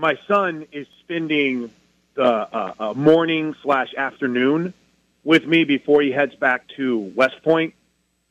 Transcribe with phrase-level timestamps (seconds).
[0.00, 1.70] my son is spending
[2.14, 4.72] the uh, uh, morning slash afternoon
[5.24, 7.74] with me before he heads back to West Point,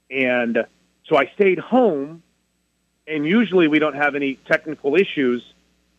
[0.09, 0.65] and
[1.05, 2.23] so I stayed home.
[3.07, 5.43] And usually we don't have any technical issues,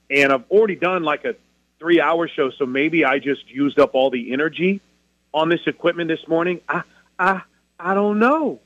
[0.09, 1.35] and I've already done like a
[1.81, 4.81] three-hour show, so maybe I just used up all the energy
[5.35, 6.61] on this equipment this morning.
[6.69, 6.83] I
[7.19, 7.43] I
[7.81, 8.61] I don't know,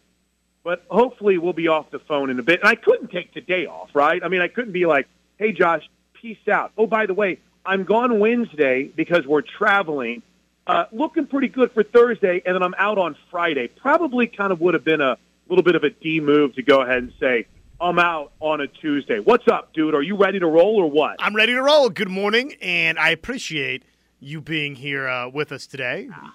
[0.63, 2.61] but hopefully we'll be off the phone in a bit.
[2.61, 4.23] And I couldn't take today off, right?
[4.23, 5.09] I mean, I couldn't be like,
[5.39, 5.89] "Hey, Josh,
[6.25, 10.23] peace out." Oh, by the way, I'm gone Wednesday because we're traveling.
[10.67, 13.69] Uh, looking pretty good for Thursday, and then I'm out on Friday.
[13.69, 15.19] Probably kind of would have been a
[15.49, 17.47] little bit of a D move to go ahead and say,
[17.79, 19.19] I'm out on a Tuesday.
[19.19, 19.95] What's up, dude?
[19.95, 21.17] Are you ready to roll or what?
[21.19, 21.91] I'm ready to roll.
[21.91, 23.85] Good morning, and I appreciate
[24.21, 26.09] you being here uh, with us today.
[26.11, 26.33] Ah,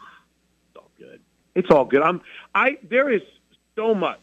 [0.68, 1.22] it's all good.
[1.56, 2.04] It's all good.
[2.04, 2.22] I'm.
[2.54, 3.24] I there is
[3.76, 4.20] so much.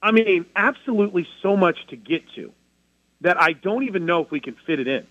[0.00, 2.50] I mean, absolutely so much to get to
[3.22, 5.06] that I don't even know if we can fit it in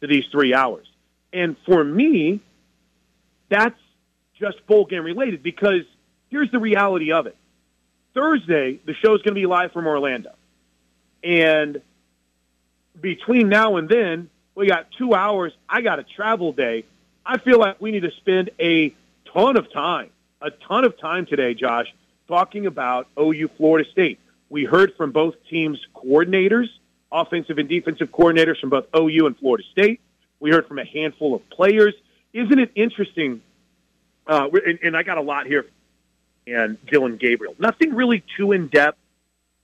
[0.00, 0.86] to these three hours.
[1.32, 2.40] And for me,
[3.48, 3.78] that's
[4.38, 5.82] just bowl game related because
[6.30, 7.36] here's the reality of it.
[8.14, 10.30] Thursday, the show's going to be live from Orlando.
[11.22, 11.80] And
[13.00, 15.52] between now and then, we got two hours.
[15.68, 16.84] I got a travel day.
[17.26, 18.94] I feel like we need to spend a
[19.32, 21.92] ton of time, a ton of time today, Josh,
[22.28, 24.20] talking about OU Florida State.
[24.50, 26.68] We heard from both teams' coordinators,
[27.14, 30.00] offensive and defensive coordinators from both OU and Florida State.
[30.40, 31.94] We heard from a handful of players.
[32.32, 33.40] Isn't it interesting?
[34.26, 35.66] Uh, and, and I got a lot here.
[36.46, 37.54] And Dillon Gabriel.
[37.58, 38.98] Nothing really too in depth.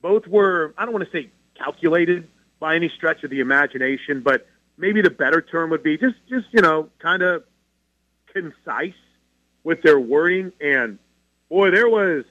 [0.00, 2.26] Both were, I don't want to say calculated
[2.58, 4.46] by any stretch of the imagination, but
[4.78, 7.44] maybe the better term would be just, just you know, kind of
[8.32, 8.94] concise
[9.62, 10.52] with their wording.
[10.60, 10.98] And
[11.50, 12.24] boy, there was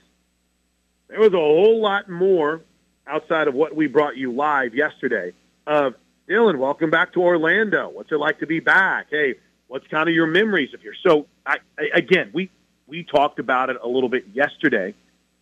[1.09, 2.61] there was a whole lot more
[3.09, 5.33] outside of what we brought you live yesterday.
[5.65, 5.95] Of
[6.27, 7.89] Dillon, welcome back to Orlando.
[7.89, 9.07] What's it like to be back?
[9.09, 9.35] Hey,
[9.67, 10.93] what's kind of your memories of here?
[11.03, 12.49] So, I, I, again, we
[12.87, 14.93] we talked about it a little bit yesterday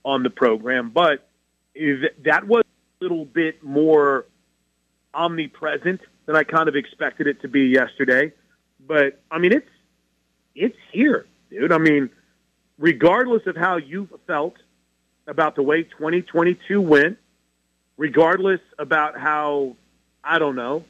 [0.03, 1.27] on the program, but
[1.75, 4.25] that was a little bit more
[5.13, 8.33] omnipresent than I kind of expected it to be yesterday.
[8.85, 9.69] But I mean, it's
[10.55, 11.71] it's here, dude.
[11.71, 12.09] I mean,
[12.77, 14.55] regardless of how you felt
[15.27, 17.17] about the way 2022 went,
[17.97, 19.75] regardless about how
[20.23, 20.85] I don't know,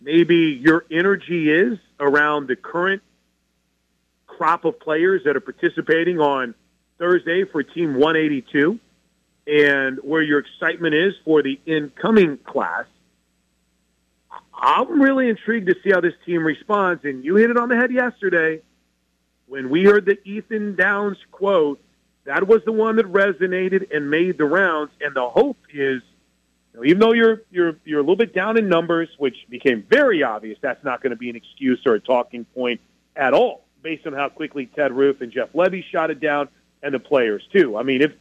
[0.00, 3.02] maybe your energy is around the current
[4.26, 6.54] crop of players that are participating on
[6.98, 8.78] Thursday for Team 182
[9.46, 12.84] and where your excitement is for the incoming class.
[14.54, 17.04] I'm really intrigued to see how this team responds.
[17.04, 18.60] And you hit it on the head yesterday
[19.46, 21.80] when we heard the Ethan Downs quote.
[22.24, 24.92] That was the one that resonated and made the rounds.
[25.00, 26.02] And the hope is,
[26.72, 29.82] you know, even though you're you're you're a little bit down in numbers, which became
[29.88, 32.80] very obvious, that's not going to be an excuse or a talking point
[33.16, 36.48] at all, based on how quickly Ted Roof and Jeff Lebby shot it down,
[36.82, 37.76] and the players too.
[37.76, 38.12] I mean, if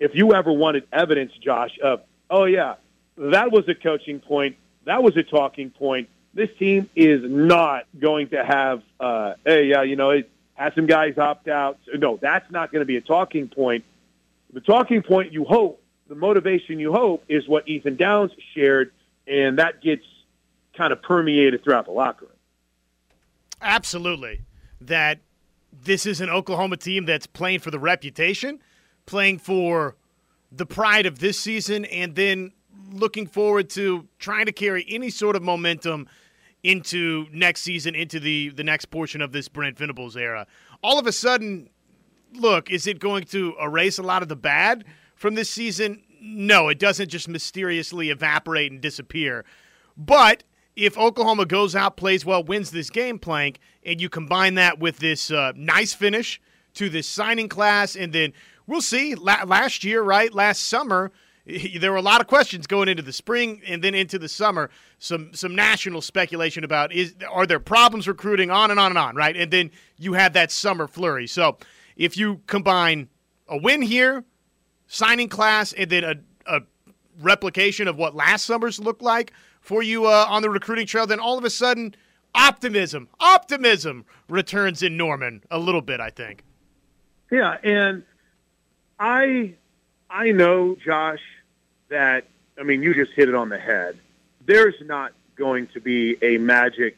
[0.00, 2.00] if you ever wanted evidence, Josh, of,
[2.30, 2.76] oh, yeah,
[3.18, 8.30] that was a coaching point, that was a talking point, this team is not going
[8.30, 11.78] to have, uh, hey, yeah, you know, it has some guys opt out.
[11.94, 13.84] No, that's not going to be a talking point.
[14.52, 15.79] The talking point you hope,
[16.10, 18.92] the motivation you hope, is what Ethan Downs shared,
[19.26, 20.04] and that gets
[20.76, 22.34] kind of permeated throughout the locker room.
[23.62, 24.42] Absolutely.
[24.82, 25.20] That
[25.72, 28.60] this is an Oklahoma team that's playing for the reputation
[29.10, 29.96] playing for
[30.52, 32.52] the pride of this season and then
[32.92, 36.08] looking forward to trying to carry any sort of momentum
[36.62, 40.46] into next season, into the, the next portion of this Brent Venables era.
[40.82, 41.70] All of a sudden,
[42.34, 44.84] look, is it going to erase a lot of the bad
[45.20, 46.02] from this season?
[46.22, 49.44] No, it doesn't just mysteriously evaporate and disappear.
[49.94, 50.44] But
[50.74, 54.98] if Oklahoma goes out, plays well, wins this game plank, and you combine that with
[54.98, 56.40] this uh, nice finish
[56.74, 58.32] to this signing class, and then
[58.66, 59.14] we'll see.
[59.14, 60.32] La- last year, right?
[60.32, 61.12] Last summer,
[61.78, 64.70] there were a lot of questions going into the spring and then into the summer.
[64.98, 69.16] Some some national speculation about is are there problems recruiting on and on and on,
[69.16, 69.36] right?
[69.36, 71.26] And then you have that summer flurry.
[71.26, 71.58] So
[71.94, 73.08] if you combine
[73.48, 74.24] a win here,
[74.90, 76.16] signing class, and then a,
[76.46, 76.60] a
[77.20, 81.20] replication of what last summer's looked like for you uh, on the recruiting trail, then
[81.20, 81.94] all of a sudden
[82.34, 86.00] optimism, optimism returns in Norman a little bit.
[86.00, 86.42] I think.
[87.30, 88.02] Yeah, and
[88.98, 89.54] I
[90.10, 91.22] I know, Josh,
[91.88, 92.26] that
[92.58, 93.96] I mean you just hit it on the head.
[94.44, 96.96] There's not going to be a magic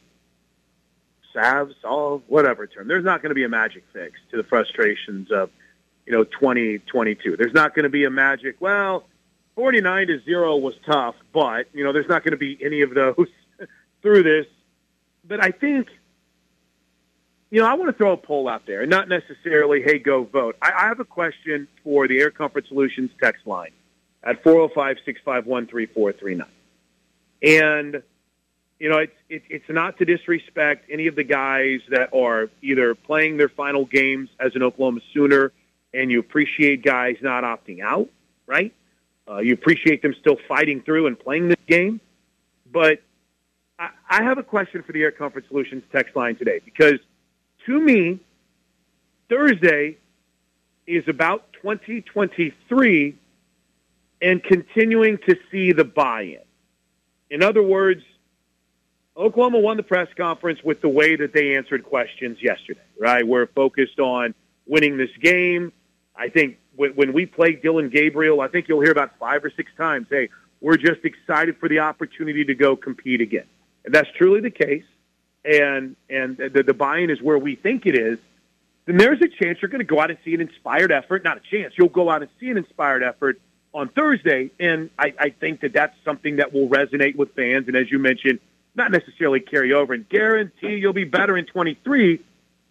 [1.31, 2.87] salve, solve, whatever term.
[2.87, 5.49] There's not going to be a magic fix to the frustrations of,
[6.05, 7.37] you know, 2022.
[7.37, 9.05] There's not going to be a magic, well,
[9.55, 12.93] 49 to 0 was tough, but, you know, there's not going to be any of
[12.93, 13.27] those
[14.01, 14.47] through this
[15.23, 15.87] but I think,
[17.49, 20.23] you know, I want to throw a poll out there, and not necessarily, hey, go
[20.23, 20.57] vote.
[20.61, 23.71] I, I have a question for the Air Comfort Solutions text line
[24.23, 26.47] at 405 651 3439.
[27.43, 28.03] And,
[28.79, 32.95] you know, it's, it, it's not to disrespect any of the guys that are either
[32.95, 35.51] playing their final games as an Oklahoma Sooner,
[35.93, 38.09] and you appreciate guys not opting out,
[38.47, 38.73] right?
[39.29, 42.01] Uh, you appreciate them still fighting through and playing this game.
[42.71, 43.01] But
[43.79, 46.99] I, I have a question for the Air Comfort Solutions text line today because
[47.65, 48.19] to me,
[49.29, 49.97] Thursday
[50.85, 53.15] is about 2023
[54.21, 56.39] and continuing to see the buy-in.
[57.29, 58.03] In other words,
[59.15, 63.25] Oklahoma won the press conference with the way that they answered questions yesterday, right?
[63.25, 64.33] We're focused on
[64.65, 65.71] winning this game.
[66.15, 69.51] I think when, when we play Dillon Gabriel, I think you'll hear about five or
[69.55, 70.29] six times, hey,
[70.61, 73.45] we're just excited for the opportunity to go compete again.
[73.85, 74.85] And that's truly the case.
[75.43, 78.17] And, and the, the buy-in is where we think it is.
[78.85, 81.23] Then there's a chance you're going to go out and see an inspired effort.
[81.23, 81.73] Not a chance.
[81.77, 83.41] You'll go out and see an inspired effort
[83.73, 84.51] on Thursday.
[84.59, 87.67] And I, I think that that's something that will resonate with fans.
[87.67, 88.39] And as you mentioned,
[88.75, 92.21] not necessarily carry over and guarantee you'll be better in 23,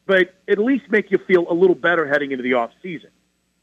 [0.06, 3.10] but at least make you feel a little better heading into the off season.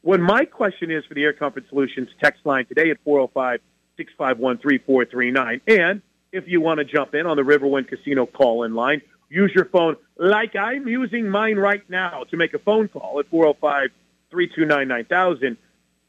[0.02, 3.60] What my question is for the Air Comfort Solutions text line today at 405
[3.96, 5.60] 651 3439.
[5.66, 6.02] And
[6.32, 9.66] if you want to jump in on the Riverwind Casino call in line, use your
[9.66, 13.90] phone like I'm using mine right now to make a phone call at 405
[14.30, 15.56] 329 9000.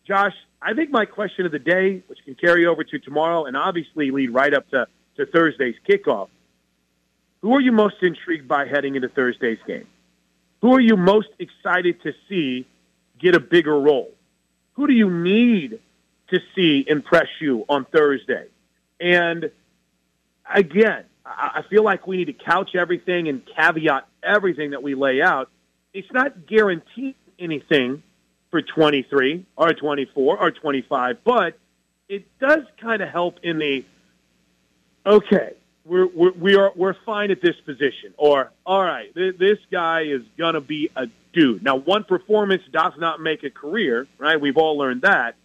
[0.08, 3.58] Josh, I think my question of the day, which can carry over to tomorrow and
[3.58, 4.88] obviously lead right up to,
[5.18, 6.30] to Thursday's kickoff,
[7.42, 9.88] who are you most intrigued by heading into Thursday's game?
[10.62, 12.68] Who are you most excited to see
[13.22, 14.12] get a bigger role?
[14.74, 15.80] Who do you need
[16.30, 18.48] to see impress you on Thursday?
[19.00, 19.52] And
[20.54, 25.22] again, I feel like we need to couch everything and caveat everything that we lay
[25.22, 25.50] out.
[25.94, 28.04] It's not guaranteed anything
[28.50, 31.58] for 23 or 24 or 25, but
[32.10, 33.86] it does kind of help in the
[35.06, 35.54] okay,
[35.86, 40.02] we're, we're, we are, we're fine at this position, or all right, th- this guy
[40.02, 41.64] is going to be a dude.
[41.64, 44.40] Now, one performance does not make a career, right?
[44.40, 45.36] We've all learned that.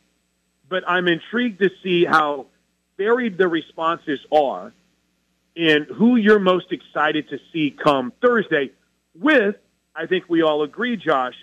[0.69, 2.47] But I'm intrigued to see how
[2.97, 4.73] varied the responses are
[5.57, 8.73] and who you're most excited to see come Thursday
[9.15, 9.57] with,
[9.95, 11.35] I think we all agree, Josh,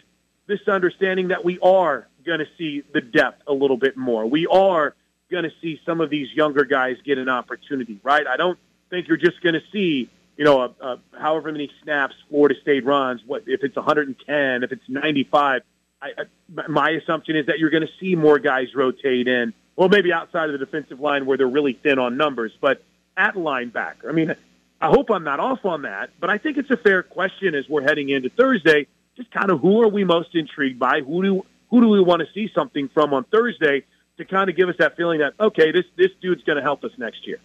[0.46, 4.26] this understanding that we are going to see the depth a little bit more.
[4.26, 4.94] We are
[5.32, 8.28] going to see some of these younger guys get an opportunity, right?
[8.28, 8.60] I don't
[8.90, 12.86] think you're just going to see, you know, a, a, however many snaps Florida State
[12.86, 15.62] runs, what if it's 110, if it's 95.
[16.02, 19.90] I, I, my assumption is that you're going to see more guys rotate in, well,
[19.90, 22.84] maybe outside of the defensive line where they're really thin on numbers, but
[23.16, 24.10] at linebacker.
[24.10, 24.36] I mean,
[24.82, 27.70] I hope I'm not off on that, but I think it's a fair question as
[27.70, 28.88] we're heading into Thursday.
[29.16, 31.02] Just kind of who are we most intrigued by?
[31.02, 33.84] Who do who do we want to see something from on Thursday
[34.18, 36.84] to kind of give us that feeling that okay, this this dude's going to help
[36.84, 37.40] us next year.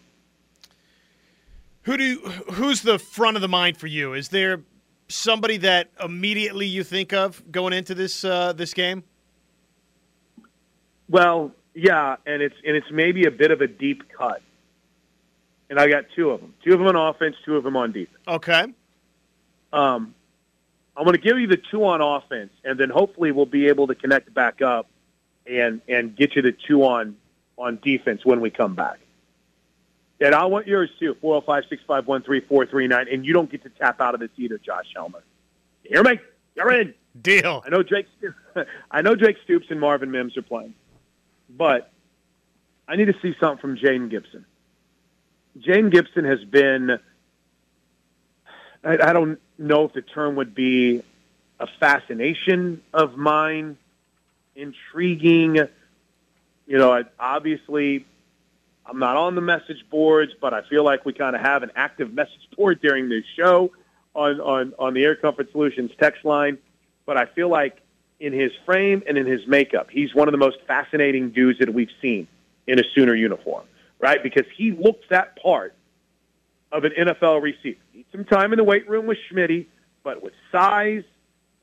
[1.88, 2.16] Who do
[2.52, 4.12] who's the front of the mind for you?
[4.12, 4.60] Is there
[5.08, 9.04] somebody that immediately you think of going into this uh, this game?
[11.08, 14.42] Well, yeah, and it's and it's maybe a bit of a deep cut
[15.70, 16.54] and I got two of them.
[16.64, 18.18] Two of them on offense, two of them on defense.
[18.26, 18.66] Okay.
[19.72, 20.14] Um,
[20.96, 23.86] I'm going to give you the two on offense, and then hopefully we'll be able
[23.86, 24.88] to connect back up
[25.46, 27.16] and and get you the two on
[27.56, 28.98] on defense when we come back.
[30.20, 34.30] And I want yours too, 405-651-3439, and you don't get to tap out of this
[34.36, 35.22] either, Josh Helmer.
[35.84, 36.20] You hear me?
[36.56, 36.94] You're in.
[37.20, 37.62] Deal.
[37.64, 38.06] I know Drake.
[38.90, 40.74] I know Drake Stoops and Marvin Mims are playing,
[41.48, 41.90] but
[42.86, 44.44] I need to see something from Jayden Gibson.
[45.58, 46.98] Jayden Gibson has been,
[48.84, 51.02] I, I don't know if the term would be
[51.58, 53.76] a fascination of mine,
[54.54, 55.56] intriguing.
[56.66, 58.06] You know, obviously,
[58.88, 61.70] I'm not on the message boards, but I feel like we kind of have an
[61.76, 63.72] active message board during this show
[64.14, 66.58] on, on, on the Air Comfort Solutions text line.
[67.06, 67.80] But I feel like
[68.20, 71.72] in his frame and in his makeup, he's one of the most fascinating dudes that
[71.72, 72.26] we've seen
[72.66, 73.64] in a Sooner uniform
[73.98, 74.22] right?
[74.22, 75.74] Because he looks that part
[76.72, 77.78] of an NFL receiver.
[77.94, 79.66] Need some time in the weight room with Schmitty,
[80.02, 81.02] but with size,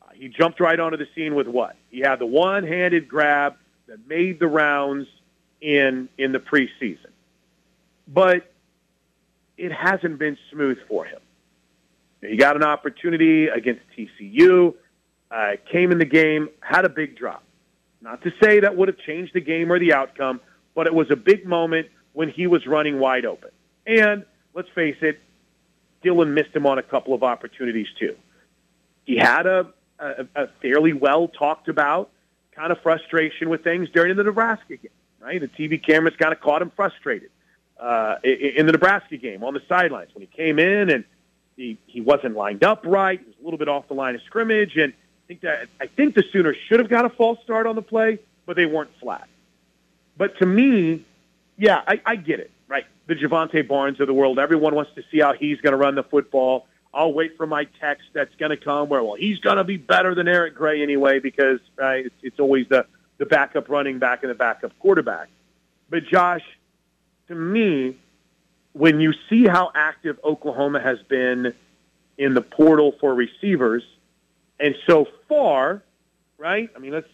[0.01, 1.75] uh, he jumped right onto the scene with what?
[1.91, 3.55] He had the one-handed grab
[3.87, 5.07] that made the rounds
[5.61, 7.07] in in the preseason.
[8.07, 8.51] But
[9.57, 11.19] it hasn't been smooth for him.
[12.21, 14.73] He got an opportunity against TCU,
[15.31, 17.43] uh, came in the game, had a big drop.
[18.01, 20.39] Not to say that would have changed the game or the outcome,
[20.73, 23.49] but it was a big moment when he was running wide open.
[23.85, 25.19] And let's face it,
[26.01, 28.15] Dillon missed him on a couple of opportunities too.
[29.05, 29.67] He had a,
[29.99, 32.09] a, a fairly well talked about
[32.55, 35.41] kind of frustration with things during the Nebraska game, right?
[35.41, 37.29] The TV cameras kind of caught him frustrated
[37.79, 41.03] uh, in the Nebraska game on the sidelines when he came in and
[41.55, 43.19] he, he wasn't lined up right.
[43.19, 45.87] He was a little bit off the line of scrimmage, and I think that I
[45.87, 48.91] think the Sooners should have got a false start on the play, but they weren't
[48.99, 49.27] flat.
[50.17, 51.03] But to me,
[51.57, 52.51] yeah, I, I get it.
[52.67, 54.39] Right, the Jovantae Barnes of the world.
[54.39, 56.67] Everyone wants to see how he's going to run the football.
[56.93, 59.75] I'll wait for my text that's going to come where, well, he's going to be
[59.75, 62.85] better than Eric Gray anyway because right, it's, it's always the
[63.17, 65.29] the backup running back and the backup quarterback.
[65.89, 66.43] But Josh,
[67.27, 67.97] to me,
[68.73, 71.53] when you see how active Oklahoma has been
[72.17, 73.83] in the portal for receivers,
[74.59, 75.83] and so far,
[76.37, 76.69] right?
[76.75, 77.07] I mean, let's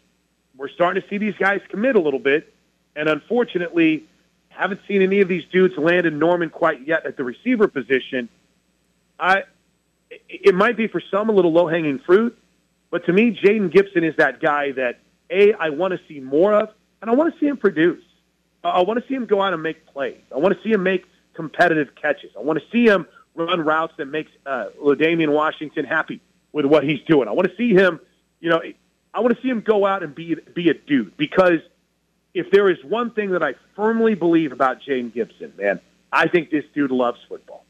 [0.57, 2.53] we're starting to see these guys commit a little bit,
[2.95, 4.05] and unfortunately,
[4.49, 8.29] haven't seen any of these dudes land in Norman quite yet at the receiver position.
[9.19, 9.43] I
[10.09, 12.37] it might be for some a little low hanging fruit,
[12.89, 14.99] but to me, Jayden Gibson is that guy that
[15.29, 16.69] a I want to see more of,
[17.01, 18.03] and I want to see him produce.
[18.63, 20.21] I want to see him go out and make plays.
[20.33, 22.31] I want to see him make competitive catches.
[22.37, 26.83] I want to see him run routes that makes uh, Damian Washington happy with what
[26.83, 27.27] he's doing.
[27.27, 27.99] I want to see him,
[28.39, 28.61] you know,
[29.13, 31.59] I want to see him go out and be be a dude because
[32.33, 35.79] if there is one thing that I firmly believe about Jayden Gibson, man,
[36.11, 37.65] I think this dude loves football.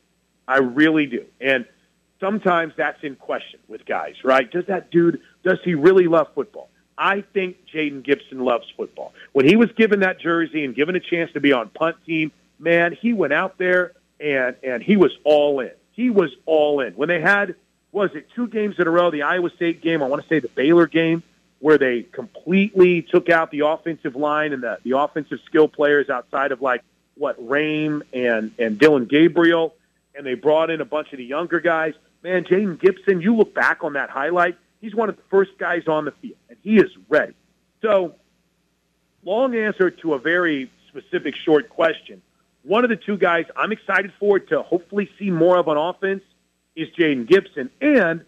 [0.48, 1.26] I really do.
[1.40, 1.66] And
[2.20, 4.50] sometimes that's in question with guys, right?
[4.50, 6.70] Does that dude does he really love football?
[6.98, 9.14] I think Jayden Gibson loves football.
[9.32, 12.32] When he was given that jersey and given a chance to be on punt team,
[12.60, 15.72] man, he went out there and and he was all in.
[15.94, 16.94] He was all in.
[16.94, 17.56] When they had
[17.92, 20.40] was it two games in a row, the Iowa State game, I want to say
[20.40, 21.24] the Baylor game,
[21.60, 26.52] where they completely took out the offensive line and the, the offensive skill players outside
[26.52, 26.84] of like
[27.16, 29.76] what Raym and and Dillon Gabriel,
[30.16, 31.94] and they brought in a bunch of the younger guys.
[32.24, 35.88] Man, Jayden Gibson, you look back on that highlight, he's one of the first guys
[35.88, 37.34] on the field, and he is ready.
[37.82, 38.16] So,
[39.24, 42.22] long answer to a very specific short question
[42.64, 46.24] one of the two guys I'm excited for to hopefully see more of on offense
[46.76, 47.70] is Jayden Gibson.
[47.82, 48.24] And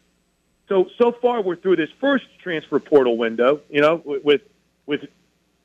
[0.68, 4.42] so so far we're through this first transfer portal window, you know, with
[4.86, 5.02] with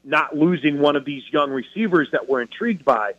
[0.04, 3.14] not losing one of these young receivers that we're intrigued by.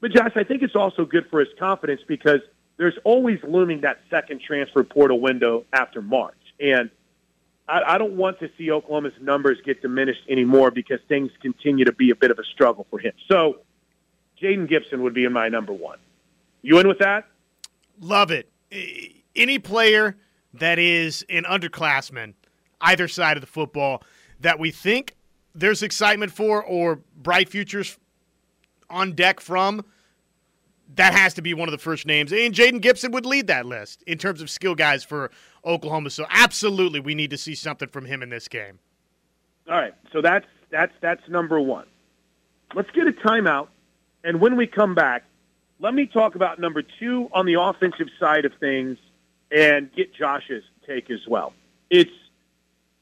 [0.00, 2.40] But Josh, I think it's also good for his confidence because
[2.76, 6.36] there's always looming that second transfer portal window after March.
[6.58, 6.90] And
[7.70, 11.92] I, I don't want to see Oklahoma's numbers get diminished anymore because things continue to
[11.92, 13.12] be a bit of a struggle for him.
[13.30, 13.60] So
[14.42, 15.98] Jayden Gibson would be my number one.
[16.62, 17.28] You in with that?
[18.00, 18.50] Love it.
[19.36, 20.16] Any player
[20.54, 22.34] that is an underclassman,
[22.80, 24.02] either side of the football,
[24.40, 25.14] that we think
[25.54, 27.98] there's excitement for or bright futures
[28.88, 29.84] on deck from,
[30.96, 32.32] that has to be one of the first names.
[32.32, 35.30] And Jayden Gibson would lead that list in terms of skill guys for
[35.64, 36.10] Oklahoma.
[36.10, 38.78] So absolutely, we need to see something from him in this game.
[39.68, 41.86] All right, so that's that's that's number one.
[42.74, 43.68] Let's get a timeout
[44.24, 45.24] and when we come back,
[45.78, 48.98] let me talk about number two on the offensive side of things
[49.50, 51.54] and get Josh's take as well.
[51.88, 52.10] It's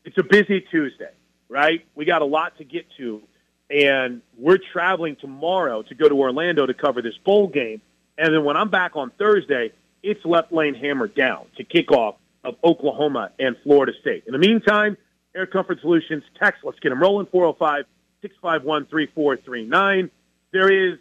[0.04, 1.10] it's a busy Tuesday,
[1.48, 1.84] right?
[1.94, 3.20] We got a lot to get to,
[3.70, 7.80] and we're traveling tomorrow to go to Orlando to cover this bowl game.
[8.16, 9.72] And then when I'm back on Thursday,
[10.02, 14.24] it's left lane hammer down to kick off of Oklahoma and Florida State.
[14.26, 14.96] In the meantime,
[15.34, 17.84] Air Comfort Solutions, text, let's get them rolling, 405
[18.22, 20.10] 651 3439.
[20.52, 20.98] There is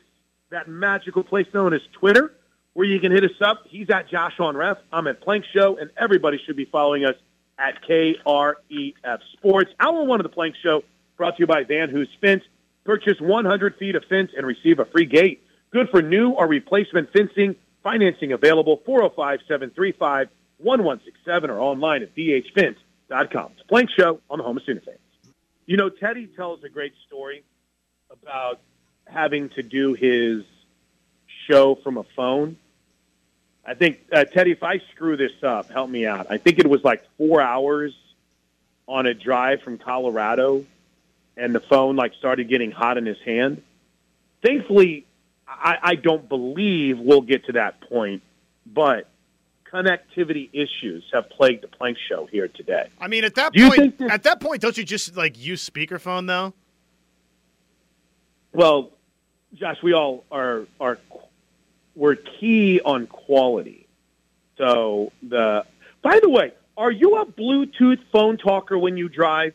[0.50, 2.34] that magical place known as Twitter,
[2.74, 3.64] where you can hit us up.
[3.68, 4.78] He's at Josh on Ref.
[4.92, 7.16] I'm at Plank Show, and everybody should be following us
[7.58, 9.72] at KREF Sports.
[9.80, 10.84] Hour one of the Plank Show
[11.18, 12.44] brought to you by Van Hoos Fence.
[12.88, 15.46] Purchase 100 feet of fence and receive a free gate.
[15.72, 17.58] Good for new or replacement fencing.
[17.84, 20.30] Financing available 405 735
[20.60, 23.52] 1167 or online at vhfence.com.
[23.58, 25.00] It's Plank Show on the Home of Sooner fans.
[25.66, 27.44] You know, Teddy tells a great story
[28.10, 28.62] about
[29.06, 30.46] having to do his
[31.46, 32.56] show from a phone.
[33.66, 36.28] I think uh, Teddy, if I screw this up, help me out.
[36.30, 37.94] I think it was like four hours
[38.88, 40.66] on a drive from Colorado,
[41.38, 43.62] and the phone like started getting hot in his hand.
[44.44, 45.06] Thankfully,
[45.48, 48.24] I, I don't believe we'll get to that point,
[48.66, 49.08] but
[49.72, 52.90] connectivity issues have plagued the Plank Show here today.
[53.00, 56.28] I mean, at that Do point, at that point, don't you just like use speakerphone
[56.28, 56.54] though?
[58.54, 58.92] Well,
[59.54, 60.98] Josh, we all are are
[61.96, 63.88] we're key on quality.
[64.58, 65.66] So the
[66.02, 69.54] by the way, are you a Bluetooth phone talker when you drive?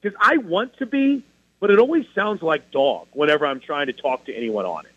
[0.00, 1.24] Because I want to be,
[1.60, 4.92] but it always sounds like dog whenever I'm trying to talk to anyone on it.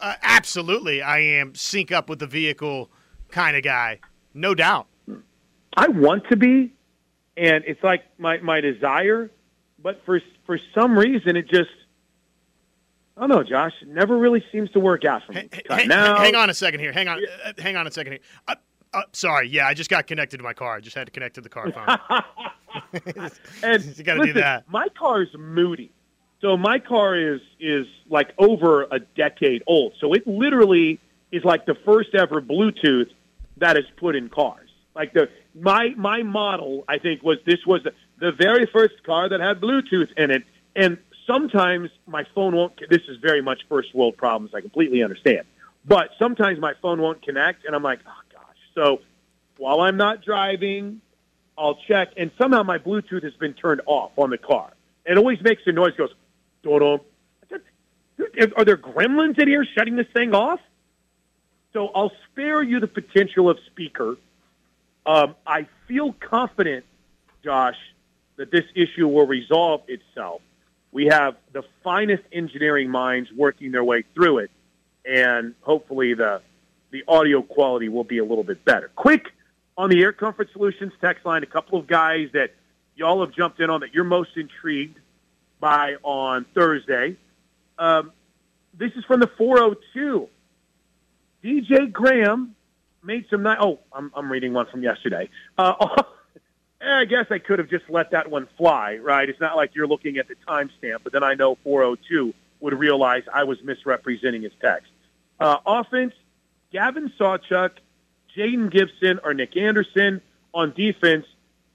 [0.00, 2.90] Uh, absolutely, I am sync up with the vehicle
[3.30, 4.00] kind of guy,
[4.34, 4.86] no doubt.
[5.76, 6.72] I want to be,
[7.36, 9.30] and it's like my my desire,
[9.82, 11.70] but for for some reason it just
[13.16, 13.72] I don't know, Josh.
[13.80, 15.48] It never really seems to work out for me.
[15.70, 16.92] Hang, now, hang on a second here.
[16.92, 17.22] Hang on.
[17.44, 18.20] Uh, hang on a second here.
[18.46, 18.56] Uh,
[18.96, 19.48] uh, sorry.
[19.48, 20.76] Yeah, I just got connected to my car.
[20.76, 22.22] I just had to connect to the car phone.
[23.62, 24.68] and you got to do that.
[24.68, 25.90] My car is moody.
[26.40, 29.94] So my car is is like over a decade old.
[30.00, 30.98] So it literally
[31.32, 33.10] is like the first ever Bluetooth
[33.58, 34.68] that is put in cars.
[34.94, 39.28] Like the my my model, I think was this was the, the very first car
[39.28, 40.42] that had Bluetooth in it,
[40.74, 42.74] and sometimes my phone won't.
[42.90, 44.54] This is very much first world problems.
[44.54, 45.46] I completely understand,
[45.86, 48.25] but sometimes my phone won't connect, and I'm like, oh.
[48.76, 49.00] So
[49.56, 51.00] while I'm not driving,
[51.58, 54.72] I'll check, and somehow my Bluetooth has been turned off on the car.
[55.04, 55.94] It always makes a noise.
[55.96, 56.10] Goes,
[56.62, 57.00] doo
[58.56, 60.60] Are there gremlins in here shutting this thing off?
[61.72, 64.16] So I'll spare you the potential of speaker.
[65.04, 66.84] Um, I feel confident,
[67.44, 67.76] Josh,
[68.36, 70.42] that this issue will resolve itself.
[70.92, 74.50] We have the finest engineering minds working their way through it,
[75.04, 76.42] and hopefully the
[76.90, 78.90] the audio quality will be a little bit better.
[78.94, 79.32] Quick
[79.76, 82.54] on the Air Comfort Solutions text line, a couple of guys that
[82.94, 84.98] y'all have jumped in on that you're most intrigued
[85.60, 87.16] by on Thursday.
[87.78, 88.12] Um,
[88.74, 90.28] this is from the 402.
[91.44, 92.54] DJ Graham
[93.02, 93.58] made some nice.
[93.60, 95.28] Oh, I'm, I'm reading one from yesterday.
[95.56, 96.02] Uh,
[96.80, 99.28] I guess I could have just let that one fly, right?
[99.28, 103.22] It's not like you're looking at the timestamp, but then I know 402 would realize
[103.32, 104.90] I was misrepresenting his text.
[105.40, 106.12] Uh, offense,
[106.76, 107.70] Gavin Sawchuk,
[108.36, 110.20] Jayden Gibson, or Nick Anderson.
[110.52, 111.24] On defense,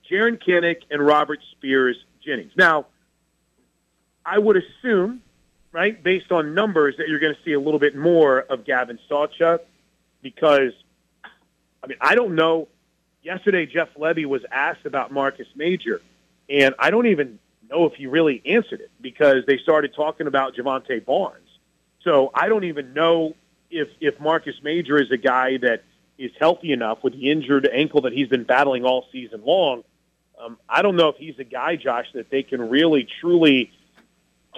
[0.08, 2.51] Jaren Kanak and Robert Spears Jennings.
[2.55, 2.86] Now,
[4.24, 5.24] I would assume,
[5.72, 9.00] right, based on numbers, that you're going to see a little bit more of Gavin
[9.10, 9.62] Sawchuk
[10.22, 10.74] because,
[11.84, 12.67] I mean, I don't know
[13.24, 16.00] yesterday Jeff Lebby was asked about Marcus Major,
[16.47, 17.39] and I don't even
[17.71, 21.49] know if he really answered it because they started talking about Jovantae Barnes.
[22.04, 23.36] So I don't even know
[23.71, 25.84] if if Marcus Major is a guy that
[26.17, 29.84] is healthy enough with the injured ankle that he's been battling all season long.
[30.39, 33.71] Um, I don't know if he's a guy, Josh, that they can really truly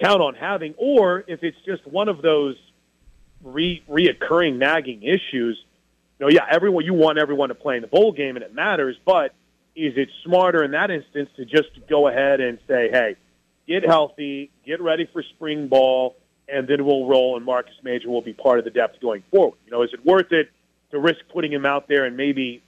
[0.02, 2.56] count on having, or if it's just one of those
[3.44, 5.64] re- reoccurring nagging issues
[6.20, 8.54] You know, yeah, everyone you want everyone to play in the bowl game and it
[8.54, 9.34] matters, but
[9.76, 13.16] is it smarter in that instance to just go ahead and say, hey,
[13.68, 16.16] get healthy, get ready for spring ball,
[16.48, 19.58] and then we'll roll and Marcus Major will be part of the depth going forward?
[19.66, 20.50] You know, is it worth it
[20.92, 22.62] to risk putting him out there and maybe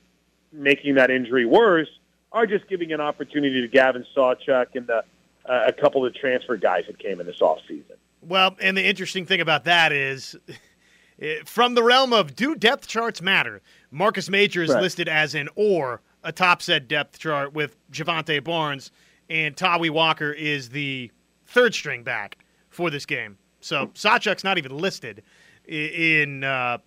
[0.51, 1.89] making that injury worse,
[2.31, 5.03] or just giving an opportunity to Gavin Sawchuk and the,
[5.45, 7.95] uh, a couple of transfer guys that came in this offseason?
[8.21, 10.35] Well, and the interesting thing about that is
[11.19, 13.61] Eh, from the realm of do depth charts matter?
[13.91, 14.81] Marcus Major is right.
[14.81, 18.91] listed as an or a top set depth chart with Jovantae Barnes,
[19.29, 21.11] and Tawee Walker is the
[21.45, 22.37] third string back
[22.69, 23.37] for this game.
[23.65, 25.23] So Sawchuk's not even listed
[25.67, 26.77] in uh,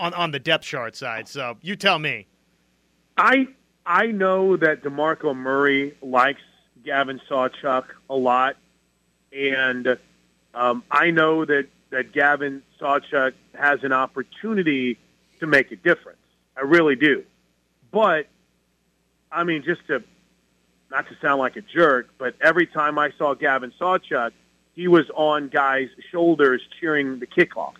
[0.00, 1.28] on on the depth chart side.
[1.28, 2.26] So you tell me.
[3.16, 3.46] I
[3.86, 6.40] I know that Demarco Murray likes
[6.84, 8.56] Gavin Sawchuk a lot,
[9.32, 9.96] and
[10.54, 14.98] um, I know that that Gavin Sawchuk has an opportunity
[15.38, 16.18] to make a difference.
[16.56, 17.22] I really do.
[17.92, 18.26] But,
[19.30, 20.02] I mean, just to,
[20.90, 24.32] not to sound like a jerk, but every time I saw Gavin Sawchuk,
[24.74, 27.74] he was on guys' shoulders cheering the kickoff.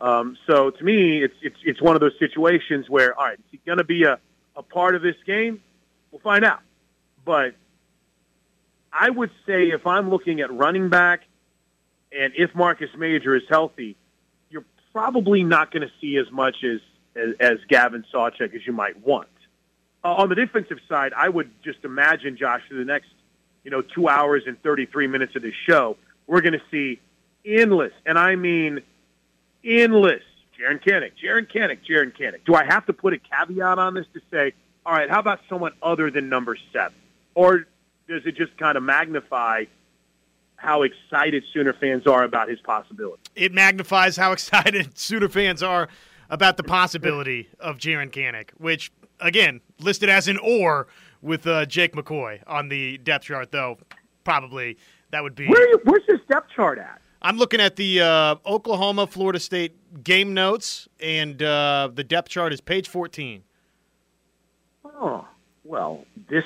[0.00, 3.44] Um, so to me, it's, it's, it's one of those situations where, all right, is
[3.50, 4.18] he going to be a,
[4.54, 5.62] a part of this game?
[6.10, 6.60] We'll find out.
[7.24, 7.54] But
[8.92, 11.22] I would say if I'm looking at running back–
[12.12, 13.96] and if Marcus Major is healthy,
[14.50, 16.80] you're probably not going to see as much as,
[17.14, 19.28] as, as Gavin Sawchuk as you might want.
[20.04, 23.08] Uh, on the defensive side, I would just imagine, Josh, for the next,
[23.64, 27.00] you know, two hours and 33 minutes of this show, we're going to see
[27.44, 28.80] endless, and I mean
[29.64, 30.22] endless,
[30.58, 32.44] Jaren Kanak, Jaren Kanak, Jaren Kanak.
[32.44, 34.52] Do I have to put a caveat on this to say,
[34.84, 36.96] all right, how about someone other than number seven?
[37.34, 37.66] Or
[38.08, 39.64] does it just kind of magnify
[40.56, 43.22] how excited Sooner fans are about his possibility.
[43.34, 45.88] It magnifies how excited Sooner fans are
[46.28, 50.88] about the possibility of Jaren Kanak, which, again, listed as an or
[51.22, 53.78] with uh, Jake McCoy on the depth chart, though
[54.24, 54.76] probably
[55.16, 55.48] that would be.
[55.48, 57.00] Where you, where's this depth chart at?
[57.22, 62.52] I'm looking at the uh, Oklahoma Florida State game notes, and uh, the depth chart
[62.52, 63.42] is page 14.
[64.84, 65.26] Oh,
[65.64, 66.44] well, this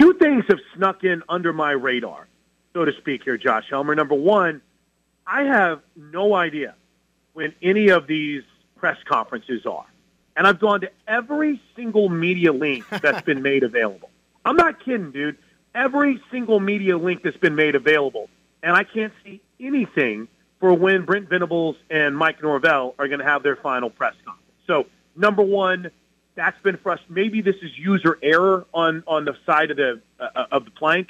[0.00, 2.28] two things have snuck in under my radar
[2.74, 3.94] so to speak, here, Josh Helmer.
[3.94, 4.60] Number one,
[5.26, 6.74] I have no idea
[7.32, 8.42] when any of these
[8.76, 9.86] press conferences are.
[10.36, 14.10] and I've gone to every single media link that's been made available.
[14.44, 15.38] I'm not kidding, dude.
[15.74, 18.28] Every single media link that's been made available,
[18.62, 20.28] and I can't see anything
[20.60, 24.52] for when Brent Venables and Mike Norvell are going to have their final press conference.
[24.66, 25.90] So, number one,
[26.36, 27.14] that's been frustrating.
[27.14, 31.08] Maybe this is user error on on the side of the uh, of the plank,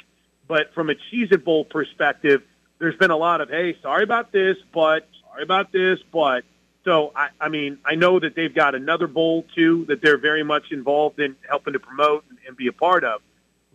[0.49, 2.43] but from a Cheez It Bowl perspective,
[2.79, 6.45] there's been a lot of hey, sorry about this, but sorry about this, but.
[6.85, 10.43] So I, I mean, I know that they've got another bowl too that they're very
[10.43, 13.23] much involved in helping to promote and, and be a part of,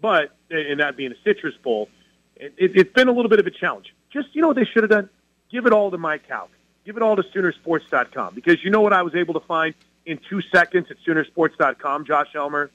[0.02, 1.90] but and that being a citrus bowl,
[2.36, 3.94] it, it, it's been a little bit of a challenge.
[4.12, 5.10] Just you know what they should have done?
[5.52, 6.50] Give it all to Mike Houck.
[6.86, 10.20] Give it all to Soonersports.com because you know what I was able to find in
[10.30, 12.72] two seconds at Soonersports.com, Josh Helmer,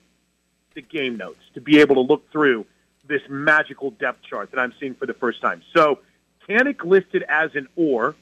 [0.75, 2.67] the game notes to be able to look through
[3.07, 5.63] this magical depth chart that I'm seeing for the first time.
[5.75, 6.01] So,
[6.49, 8.15] Kanak listed as an or.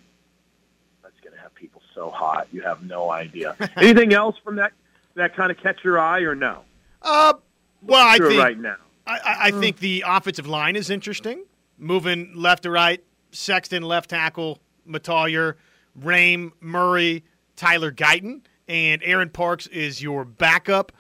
[1.03, 3.57] That's going to have people so hot you have no idea.
[3.77, 4.73] Anything else from that
[5.15, 6.63] that kind of catch your eye or no?
[7.03, 7.35] Uh,
[7.83, 8.77] well, I think right now.
[9.07, 11.45] I, I think the offensive line is interesting,
[11.79, 13.03] moving left to right.
[13.33, 15.55] Sexton left tackle, Mettauer,
[15.99, 17.25] Raym, Murray,
[17.57, 20.93] Tyler Guyton, and Aaron Parks is your backup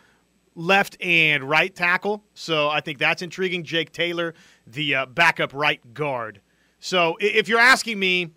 [0.55, 2.25] left and right tackle.
[2.35, 3.65] So I think that's intriguing.
[3.65, 4.35] Jake Taylor,
[4.67, 6.41] the uh, backup right guard.
[6.81, 8.33] So if you're asking me,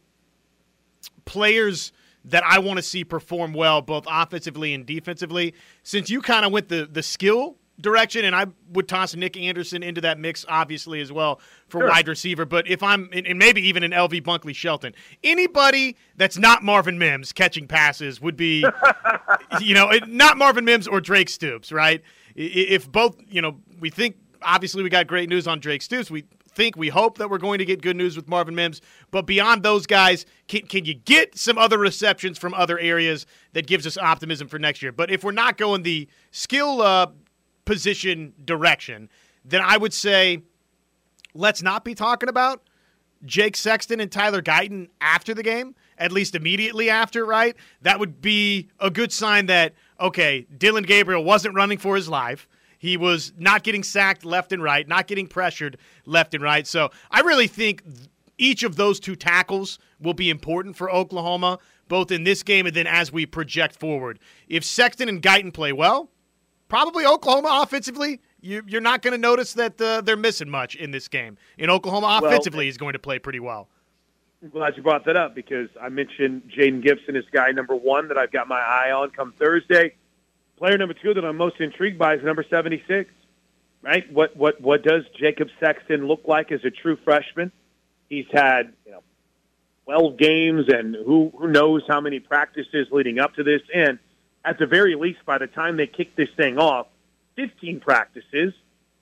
[1.25, 1.91] players
[2.25, 6.51] that I want to see perform well, both offensively and defensively, since you kind of
[6.51, 11.01] went the, the skill direction, and I would toss Nick Anderson into that mix, obviously,
[11.01, 11.89] as well for Sure.
[11.89, 12.45] wide receiver.
[12.45, 17.31] But if I'm, and maybe even an LV Bunkley Shelton, anybody that's not Marvin Mims
[17.33, 18.65] catching passes would be,
[19.61, 22.01] you know, not Marvin Mims or Drake Stoops, right?
[22.35, 26.09] If both, you know, we think, obviously, we got great news on Drake Stoops.
[26.11, 28.79] We think, we hope that we're going to get good news with Marvin Mims.
[29.11, 33.67] But beyond those guys, can, can you get some other receptions from other areas that
[33.67, 34.93] gives us optimism for next year?
[34.93, 37.07] But if we're not going the skill uh,
[37.65, 39.09] position direction,
[39.43, 40.43] then I would say
[41.33, 42.61] let's not be talking about
[43.25, 47.55] Jake Sexton and Tyler Guyton after the game, at least immediately after, right?
[47.81, 52.47] That would be a good sign that, okay, Dillon Gabriel wasn't running for his life.
[52.77, 56.67] He was not getting sacked left and right, not getting pressured left and right.
[56.67, 57.83] So I really think
[58.37, 62.75] each of those two tackles will be important for Oklahoma, both in this game and
[62.75, 64.19] then as we project forward.
[64.47, 66.09] If Sexton and Guyton play well,
[66.67, 70.91] probably Oklahoma offensively, you, you're not going to notice that uh, they're missing much in
[70.91, 71.37] this game.
[71.57, 73.67] And Oklahoma Well, offensively is going to play pretty well.
[74.43, 78.09] I'm glad you brought that up because I mentioned Jayden Gibson is guy number one
[78.09, 79.95] that I've got my eye on come Thursday.
[80.57, 83.09] Player number two that I'm most intrigued by is number 76.
[83.81, 84.11] Right?
[84.11, 87.51] What what what does Jacob Sexton look like as a true freshman?
[88.09, 89.03] He's had you know
[89.85, 93.61] 12 games and who who knows how many practices leading up to this.
[93.73, 93.99] And
[94.45, 96.87] at the very least, by the time they kick this thing off,
[97.35, 98.53] 15 practices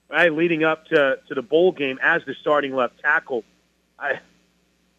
[0.10, 3.44] right leading up to to the bowl game as the starting left tackle.
[4.00, 4.20] I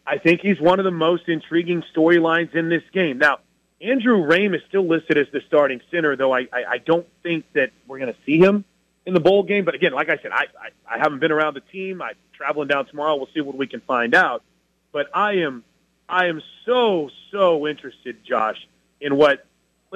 [0.05, 3.17] I think he's one of the most intriguing storylines in this game.
[3.17, 3.39] Now,
[3.81, 7.45] Andrew Raym is still listed as the starting center, though I, I, I don't think
[7.53, 8.65] that we're going to see him
[9.05, 9.65] in the bowl game.
[9.65, 12.01] But again, like I said, I, I, I haven't been around the team.
[12.01, 13.15] I'm traveling down tomorrow.
[13.15, 14.43] We'll see what we can find out.
[14.91, 15.63] But I am
[16.07, 18.67] I am so so interested, Josh,
[19.01, 19.45] in what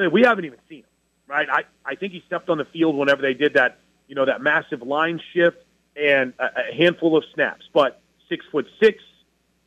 [0.08, 0.86] we haven't even seen him.
[1.28, 1.48] Right?
[1.50, 4.42] I, I think he stepped on the field whenever they did that, you know, that
[4.42, 5.58] massive line shift
[5.96, 7.66] and a, a handful of snaps.
[7.74, 9.04] But six foot six,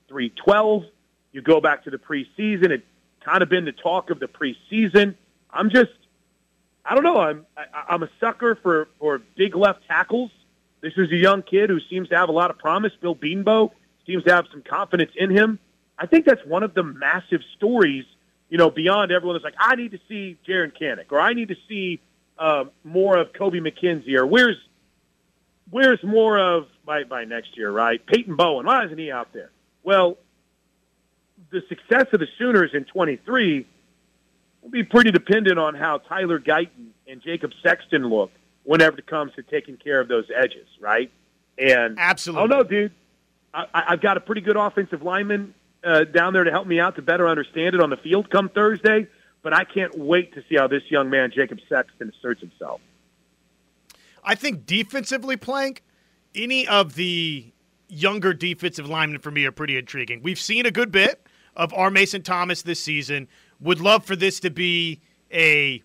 [0.09, 0.85] 312.
[1.33, 2.71] You go back to the preseason.
[2.71, 2.85] It
[3.25, 5.15] kind of been the talk of the preseason.
[5.51, 5.91] I'm just,
[6.85, 7.19] I don't know.
[7.19, 10.31] I'm, I, I'm a sucker for, for big left tackles.
[10.83, 12.93] This is a young kid who seems to have a lot of promise.
[13.01, 13.71] Bill Bedenbaugh
[14.07, 15.59] seems to have some confidence in him.
[15.99, 18.05] I think that's one of the massive stories,
[18.53, 21.49] you know, beyond everyone that's like, I need to see Jaren Kanak or I need
[21.49, 22.01] to see
[22.39, 24.59] uh, more of Kobie McKinzie or where's,
[25.71, 28.05] where's more of by, by next year, right?
[28.05, 28.67] Peyton Bowen.
[28.67, 29.51] Why isn't he out there?
[29.83, 30.19] Well,
[31.51, 33.67] the success of the Sooners in 23
[34.61, 38.33] will be pretty dependent on how Tyler Guyton and Jacob Sexton look
[38.65, 41.11] whenever it comes to taking care of those edges, right?
[41.57, 42.43] And Absolutely.
[42.55, 42.93] oh no, dude,
[43.55, 46.81] I, I- I've got a pretty good offensive lineman uh, down there to help me
[46.81, 49.07] out to better understand it on the field come Thursday.
[49.43, 52.81] But I can't wait to see how this young man, Jacob Sexton, asserts himself.
[54.23, 55.83] I think defensively, Plank,
[56.35, 57.53] any of the
[57.89, 60.23] younger defensive linemen for me are pretty intriguing.
[60.23, 61.91] We've seen a good bit of R.
[61.91, 63.29] Mason Thomas this season.
[63.61, 65.01] Would love for this to be
[65.33, 65.83] a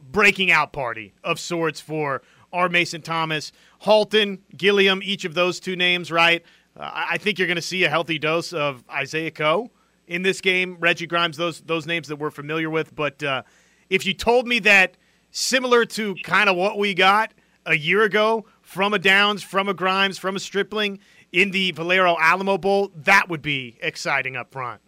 [0.00, 2.68] breaking out party of sorts for R.
[2.68, 6.44] Mason Thomas, Halton, Gilliam, each of those two names, right?
[6.76, 9.70] I think you're going to see a healthy dose of Isaiah Coe
[10.06, 10.76] in this game.
[10.80, 12.94] Reggie Grimes, those those names that we're familiar with.
[12.94, 13.42] But uh,
[13.90, 14.96] if you told me that
[15.30, 17.32] similar to kind of what we got
[17.66, 20.98] a year ago from a Downs, from a Grimes, from a Stripling
[21.32, 24.80] in the Valero Alamo Bowl, that would be exciting up front.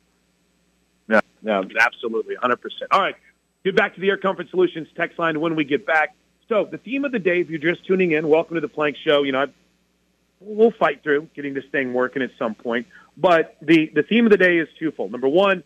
[1.08, 2.56] Yeah, yeah, absolutely, 100%.
[2.90, 3.14] All right,
[3.64, 6.14] get back to the Air Comfort Solutions text line when we get back.
[6.48, 8.96] So the theme of the day, if you're just tuning in, welcome to the Plank
[9.02, 9.22] Show.
[9.22, 9.52] You know, I've,
[10.40, 12.86] we'll fight through getting this thing working at some point.
[13.16, 15.12] But the, the theme of the day is twofold.
[15.12, 15.62] Number one,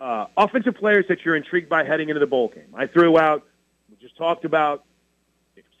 [0.00, 2.74] uh, offensive players that you're intrigued by heading into the bowl game.
[2.74, 3.44] I threw out,
[3.90, 4.84] we just talked about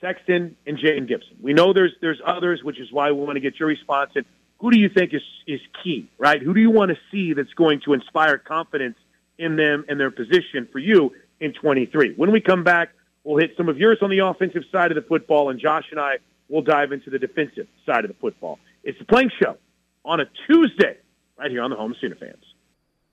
[0.00, 1.36] Sexton and Jayden Gibson.
[1.40, 4.12] We know there's there's others, which is why we want to get your response.
[4.14, 4.24] And
[4.58, 6.40] who do you think is is key, right?
[6.40, 8.96] Who do you want to see that's going to inspire confidence
[9.38, 12.14] in them and their position for you in 23?
[12.14, 12.90] When we come back,
[13.24, 15.98] we'll hit some of yours on the offensive side of the football, and Josh and
[15.98, 18.58] I will dive into the defensive side of the football.
[18.84, 19.56] It's the Plank Show
[20.04, 20.96] on a Tuesday,
[21.38, 22.42] right here on the Home Sooner Fans.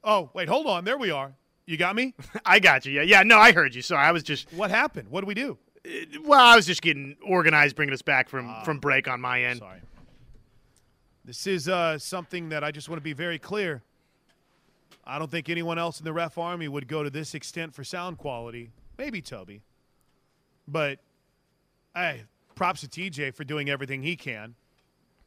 [0.03, 0.85] Oh, wait, hold on.
[0.85, 1.33] There we are.
[1.65, 2.13] You got me?
[2.45, 2.93] I got you.
[2.93, 3.23] Yeah, yeah.
[3.23, 3.81] No, I heard you.
[3.81, 4.51] Sorry, I was just.
[4.53, 5.09] What happened?
[5.09, 5.57] What do we do?
[6.23, 9.43] Well, I was just getting organized, bringing us back from uh, from break on my
[9.43, 9.59] end.
[9.59, 9.81] Sorry.
[11.23, 13.81] This is uh, something that I just want to be very clear.
[15.03, 17.83] I don't think anyone else in the ref army would go to this extent for
[17.83, 18.71] sound quality.
[18.97, 19.61] Maybe Toby,
[20.67, 20.99] but
[21.95, 22.23] hey,
[22.55, 24.55] props to TJ for doing everything he can.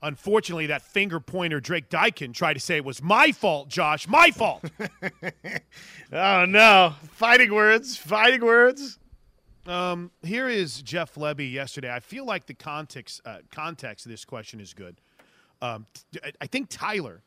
[0.00, 4.06] Unfortunately, that finger pointer Drake Dykin tried to say it was my fault, Josh.
[4.06, 4.62] My fault.
[6.12, 8.98] oh no, fighting words, fighting words.
[9.66, 11.92] Um, here is Jeff Lebby yesterday.
[11.92, 15.00] I feel like the context uh, context of this question is good.
[15.60, 15.86] Um,
[16.40, 17.22] I think Tyler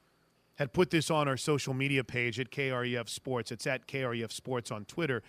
[0.56, 3.52] had put this on our social media page at KREF Sports.
[3.52, 5.24] It's at KREF Sports on Twitter.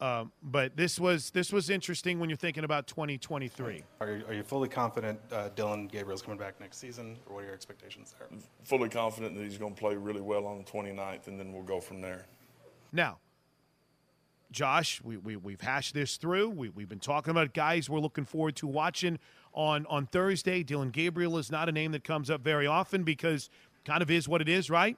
[0.00, 3.82] Um, but this was this was interesting when you're thinking about 2023.
[4.00, 7.42] Are you, are you fully confident uh, Dillon Gabriel's coming back next season, or what
[7.42, 8.28] are your expectations there?
[8.62, 11.64] Fully confident that he's going to play really well on the 29th, and then we'll
[11.64, 12.26] go from there.
[12.92, 13.18] Now,
[14.52, 16.50] Josh, we, we, we've hashed this through.
[16.50, 19.18] We, we've been talking about guys we're looking forward to watching
[19.52, 20.62] on, on Thursday.
[20.62, 23.50] Dillon Gabriel is not a name that comes up very often because
[23.84, 24.96] kind of is what it is, right?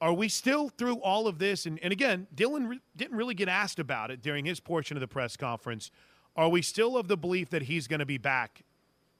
[0.00, 1.64] Are we still through all of this?
[1.66, 5.00] And, and again, Dillon re- didn't really get asked about it during his portion of
[5.00, 5.90] the press conference.
[6.36, 8.62] Are we still of the belief that he's going to be back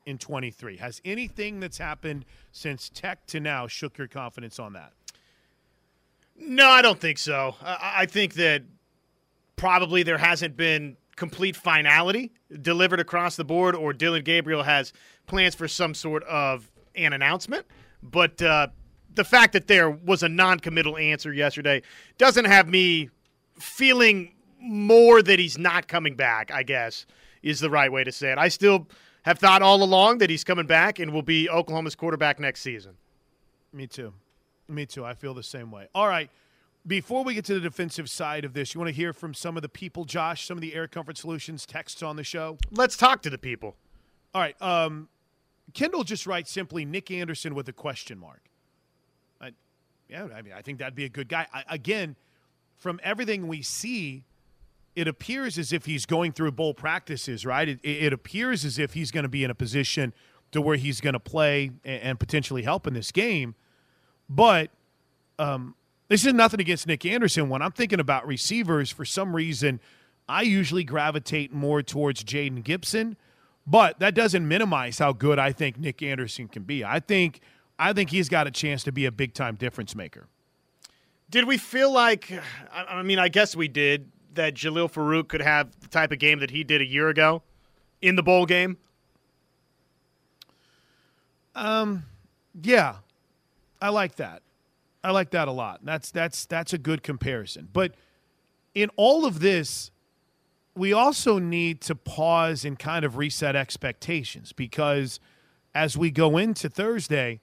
[0.04, 0.76] in 23?
[0.76, 4.92] Has anything that's happened since Tech to now shook your confidence on that?
[6.38, 7.54] No, I don't think so.
[7.62, 8.62] I, I think that
[9.56, 14.92] probably there hasn't been complete finality delivered across the board, or Dillon Gabriel has
[15.26, 17.66] plans for some sort of an announcement.
[18.02, 18.68] But uh,
[19.16, 21.82] the fact that there was a non-committal answer yesterday
[22.18, 23.10] doesn't have me
[23.58, 26.50] feeling more that he's not coming back.
[26.52, 27.06] I guess
[27.42, 28.38] is the right way to say it.
[28.38, 28.88] I still
[29.22, 32.94] have thought all along that he's coming back and will be Oklahoma's quarterback next season.
[33.72, 34.12] Me too.
[34.68, 35.04] Me too.
[35.04, 35.88] I feel the same way.
[35.94, 36.30] All right.
[36.86, 39.56] Before we get to the defensive side of this, you want to hear from some
[39.56, 42.58] of the people, Josh, some of the Air Comfort Solutions texts on the show?
[42.70, 43.74] Let's talk to the people.
[44.32, 44.60] All right.
[44.62, 45.08] Um,
[45.74, 48.42] Kendall just writes simply Nick Anderson with a question mark.
[50.08, 51.46] Yeah, I mean, I think that'd be a good guy.
[51.52, 52.16] I, again,
[52.76, 54.24] from everything we see,
[54.94, 57.68] it appears as if he's going through bowl practices, right?
[57.68, 60.14] It, it appears as if he's going to be in a position
[60.52, 63.54] to where he's going to play and, and, potentially help in this game.
[64.28, 64.70] But
[65.38, 65.74] um,
[66.08, 67.48] this is nothing against Nick Anderson.
[67.48, 69.80] When I'm thinking about receivers, for some reason,
[70.28, 73.16] I usually gravitate more towards Jayden Gibson,
[73.66, 76.84] but that doesn't minimize how good I think Nick Anderson can be.
[76.84, 77.40] I think
[77.78, 80.26] I think he's got a chance to be a big time difference maker.
[81.30, 82.32] Did we feel like?
[82.72, 84.54] I mean, I guess we did that.
[84.54, 87.42] Jalil Farooq could have the type of game that he did a year ago
[88.00, 88.78] in the bowl game.
[91.54, 92.04] Um,
[92.62, 92.96] yeah,
[93.80, 94.42] I like that.
[95.02, 95.80] I like that a lot.
[95.84, 97.68] That's that's that's a good comparison.
[97.72, 97.94] But
[98.74, 99.90] in all of this,
[100.74, 105.18] we also need to pause and kind of reset expectations because
[105.74, 107.40] as we go into Thursday,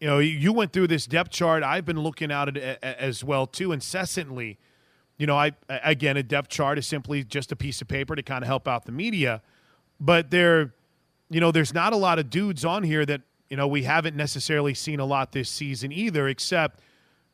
[0.00, 1.62] you know, you went through this depth chart.
[1.62, 4.58] I've been looking at it as well too incessantly.
[5.16, 8.22] You know, I again a depth chart is simply just a piece of paper to
[8.22, 9.42] kind of help out the media,
[9.98, 10.74] but there
[11.30, 14.16] you know, there's not a lot of dudes on here that you know, we haven't
[14.16, 16.80] necessarily seen a lot this season either, except,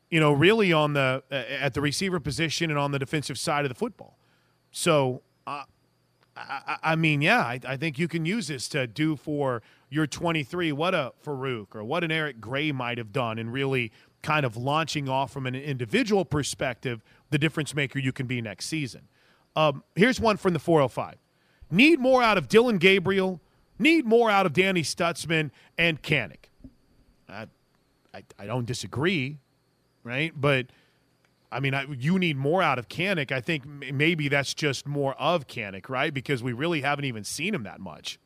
[0.09, 3.69] you know, really on the at the receiver position and on the defensive side of
[3.69, 4.17] the football.
[4.71, 5.63] So, uh,
[6.37, 10.07] I, I, mean, yeah, I, I, think you can use this to do for your
[10.07, 14.45] 23 what a Farooq or what an Eric Gray might have done, and really kind
[14.45, 19.01] of launching off from an individual perspective the difference maker you can be next season.
[19.55, 21.15] Um, here's one from the 405.
[21.71, 23.39] Need more out of Dillon Gabriel
[23.77, 26.49] Need more out of Danny Stutsman and Kanak.
[27.27, 27.47] I,
[28.13, 29.39] I, I don't disagree,
[30.03, 30.31] right?
[30.35, 30.67] But
[31.51, 33.31] I mean, I, you need more out of Kanak.
[33.31, 36.13] I think maybe that's just more of Kanak, right?
[36.13, 38.17] Because we really haven't even seen him that much.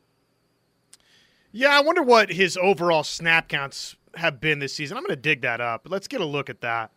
[1.52, 4.96] Yeah, I wonder what his overall snap counts have been this season.
[4.96, 5.86] I'm going to dig that up.
[5.88, 6.90] Let's get a look at that.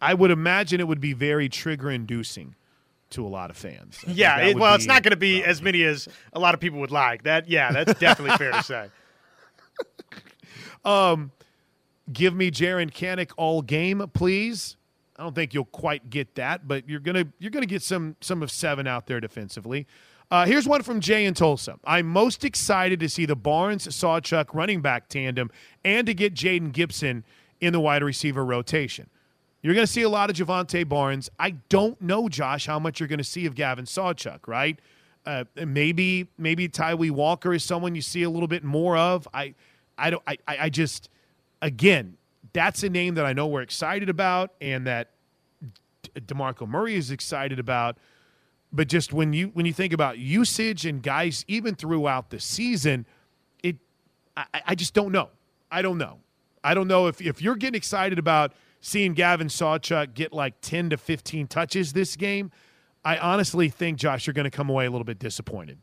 [0.00, 2.56] I would imagine it would be very trigger inducing
[3.10, 3.98] to a lot of fans.
[4.06, 6.60] I Yeah, it, well, it's not going to be as many as a lot of
[6.60, 7.24] people would like.
[7.24, 8.88] That, yeah, that's definitely fair to say.
[10.84, 11.30] Um,
[12.12, 14.76] give me Jaren Kanak all game, please.
[15.16, 18.42] I don't think you'll quite get that, but you're gonna you're gonna get some some
[18.42, 19.86] of seven out there defensively.
[20.32, 21.78] Uh, here's one from Jay in Tulsa.
[21.84, 25.50] I'm most excited to see the Barnes Sawchuk running back tandem
[25.84, 27.22] and to get Jayden Gibson
[27.60, 29.10] in the wide receiver rotation.
[29.60, 31.28] You're going to see a lot of Jovantae Barnes.
[31.38, 34.78] I don't know, Josh, how much you're going to see of Gavin Sawchuk, right?
[35.26, 39.28] Uh, maybe maybe Tawee Walker is someone you see a little bit more of.
[39.34, 39.54] I
[39.98, 41.10] I don't I I just
[41.60, 42.16] again
[42.54, 45.10] that's a name that I know we're excited about and that
[46.14, 47.98] DeMarco Murray is excited about.
[48.72, 53.06] But just when you when you think about usage and guys even throughout the season,
[53.62, 53.76] it
[54.36, 55.30] I, I just don't know.
[55.70, 56.20] I don't know.
[56.64, 60.90] I don't know if if you're getting excited about seeing Gavin Sawchuk get like 10
[60.90, 62.50] to 15 touches this game,
[63.04, 65.78] I honestly think Josh you're going to come away a little bit disappointed.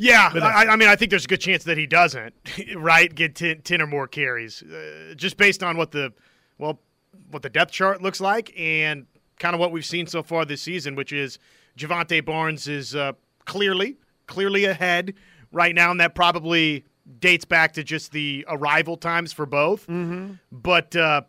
[0.00, 2.32] Yeah, I, I mean, I think there's a good chance that he doesn't,
[2.76, 3.12] right?
[3.12, 6.12] Get 10, 10 or more carries, uh, just based on what the,
[6.56, 6.78] well,
[7.32, 9.06] what the depth chart looks like and
[9.38, 11.38] kind of what we've seen so far this season, which is
[11.76, 13.12] Jovantae Barnes is uh,
[13.44, 13.96] clearly,
[14.26, 15.14] clearly ahead
[15.52, 16.84] right now, and that probably
[17.20, 19.86] dates back to just the arrival times for both.
[19.86, 20.34] Mm-hmm.
[20.52, 21.22] But uh,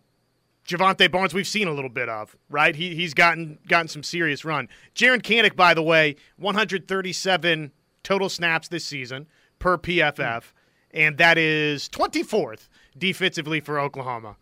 [0.68, 2.76] Jovantae Barnes, we've seen a little bit of, right?
[2.76, 4.68] He, he's gotten gotten some serious run.
[4.96, 7.72] Jaren Kanak, by the way, 137
[8.04, 9.28] total snaps this season
[9.60, 10.44] per PFF,
[10.92, 14.36] and that is 24th defensively for Oklahoma.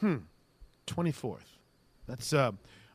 [0.00, 0.16] Hmm,
[0.86, 1.58] 24th.
[2.06, 2.52] That's uh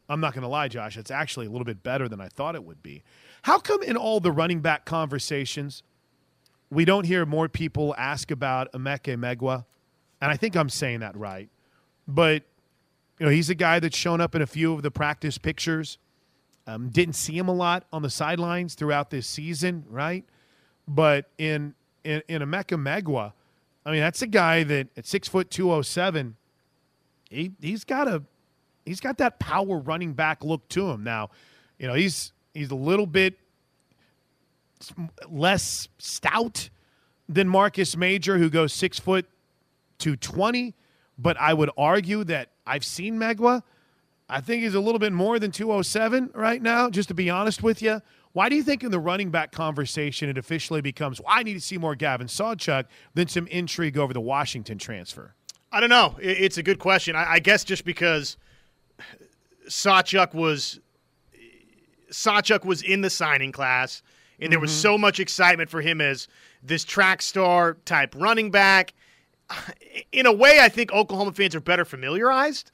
[0.08, 0.98] I'm not going to lie, Josh.
[0.98, 3.04] It's actually a little bit better than I thought it would be.
[3.44, 5.84] How come in all the running back conversations
[6.70, 9.66] we don't hear more people ask about Emeka Megwa?
[10.22, 11.50] And I think I'm saying that right.
[12.08, 12.44] But
[13.20, 15.98] you know, he's a guy that's shown up in a few of the practice pictures.
[16.68, 20.26] Um, didn't see him a lot on the sidelines throughout this season, right?
[20.88, 23.34] But in in, in Emeka Megwa,
[23.86, 26.36] I mean, that's a guy that at six foot two oh seven,
[27.30, 28.24] he he's got a
[28.86, 31.04] he's got that power running back look to him.
[31.04, 31.30] Now,
[31.78, 33.38] you know, he's he's a little bit
[35.30, 36.70] less stout
[37.28, 39.26] than Marcus Major, who goes six foot
[40.00, 40.76] to twenty.
[41.18, 43.64] But I would argue that I've seen Megwa.
[44.28, 47.62] I think he's a little bit more than 207 right now, just to be honest
[47.62, 48.02] with you.
[48.34, 51.54] Why do you think in the running back conversation it officially becomes, well, I need
[51.54, 55.36] to see more Gavin Sawchuk than some intrigue over the Washington transfer?
[55.72, 56.16] I don't know.
[56.20, 57.16] It's a good question.
[57.16, 58.38] I guess just because
[59.68, 60.80] Sawchuk was
[62.12, 64.02] Sawchuk was in the signing class,
[64.40, 66.28] and there was so much excitement for him as
[66.64, 68.94] this track star type running back.
[70.12, 72.72] In a way, I think Oklahoma fans are better familiarized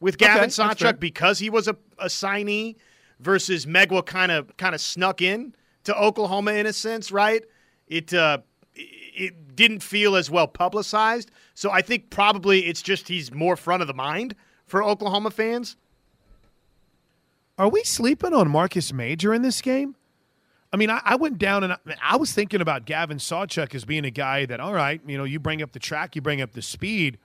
[0.00, 0.50] with Gavin Okay.
[0.50, 2.76] Sawchuk because he was a, a signee
[3.20, 5.54] versus Megwa kind of kind of snuck in
[5.84, 7.42] to Oklahoma in a sense, right?
[7.86, 8.38] It uh,
[8.74, 11.30] it didn't feel as well publicized.
[11.54, 14.34] So I think probably it's just he's more front of the mind
[14.72, 15.76] for Oklahoma fans.
[17.58, 19.96] Are we sleeping on Marcus Major in this game?
[20.72, 23.84] I mean, I, I went down and I, I was thinking about Gavin Sawchuk as
[23.84, 26.40] being a guy that, all right, you know, you bring up the track, you bring
[26.40, 27.18] up the speed.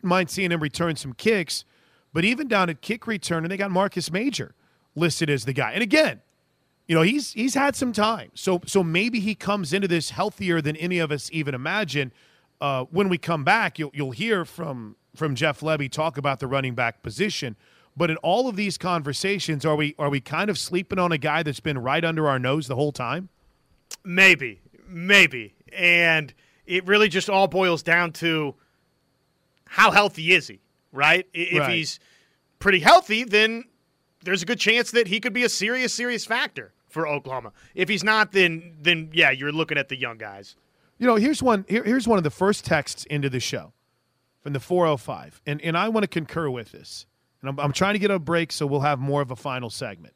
[0.00, 1.66] Mind seeing him return some kicks,
[2.14, 4.54] but even down at kick return, and they got Marcus Major
[4.96, 5.72] listed as the guy.
[5.72, 6.22] And again,
[6.88, 10.62] you know, he's he's had some time, so so maybe he comes into this healthier
[10.62, 12.10] than any of us even imagine.
[12.58, 16.46] Uh, when we come back, you'll you'll hear from from Jeff Lebby talk about the
[16.46, 17.56] running back position.
[17.96, 21.18] But in all of these conversations, are we are we kind of sleeping on a
[21.18, 23.28] guy that's been right under our nose the whole time?
[24.04, 25.54] Maybe, maybe.
[25.72, 26.32] And
[26.66, 28.54] it really just all boils down to
[29.66, 30.60] how healthy is he,
[30.92, 31.26] right?
[31.34, 31.70] If Right.
[31.74, 31.98] he's
[32.58, 33.64] pretty healthy, then
[34.24, 37.52] there's a good chance that he could be a serious, serious factor for Oklahoma.
[37.74, 40.56] If he's not, then then yeah, you're looking at the young guys.
[40.98, 41.64] You know, here's one.
[41.68, 43.72] Here, here's one of the first texts into the show
[44.40, 47.06] from the 405, and and I want to concur with this.
[47.40, 49.70] And I'm, I'm trying to get a break, so we'll have more of a final
[49.70, 50.14] segment.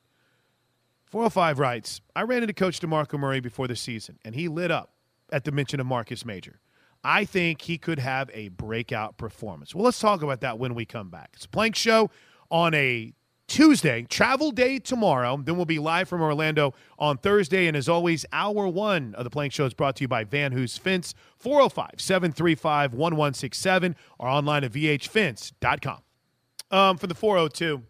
[1.06, 4.90] 405 writes, I ran into Coach DeMarco Murray before the season, and he lit up
[5.32, 6.60] at the mention of Marcus Major.
[7.04, 9.74] I think he could have a breakout performance.
[9.74, 11.30] Well, let's talk about that when we come back.
[11.34, 12.10] It's a Plank Show
[12.50, 13.12] on a
[13.54, 15.36] Tuesday, travel day tomorrow.
[15.36, 17.68] Then we'll be live from Orlando on Thursday.
[17.68, 20.50] And as always, hour one of the Plank Show is brought to you by Van
[20.50, 25.98] Hoos Fence, 405 735 1167, or online at vhfence.com.
[26.72, 27.84] Um, for the 402,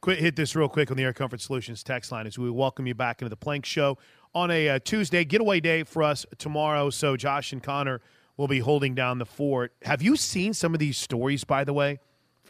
[0.00, 2.86] quick, hit this real quick on the Air Comfort Solutions text line as we welcome
[2.86, 3.98] you back into the Plank Show
[4.32, 6.88] on a uh, Tuesday getaway day for us tomorrow.
[6.88, 8.00] So Josh and Connor
[8.36, 9.72] will be holding down the fort.
[9.82, 11.98] Have you seen some of these stories, by the way,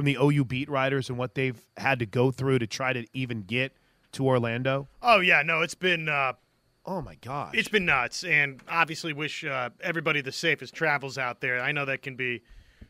[0.02, 3.06] from the OU beat writers and what they've had to go through to try to
[3.12, 3.72] even get
[4.10, 4.88] to Orlando?
[5.00, 6.32] Oh yeah, no, it's been uh,
[6.84, 11.40] Oh my gosh, it's been nuts, and obviously wish uh, everybody the safest travels out
[11.40, 11.60] there.
[11.60, 12.42] I know that can be